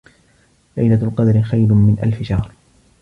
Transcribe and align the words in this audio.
لَيلَةُ 0.77 1.03
القَدرِ 1.03 1.41
خَيرٌ 1.41 1.73
مِن 1.73 1.97
أَلفِ 2.03 2.23
شَهرٍ 2.23 2.51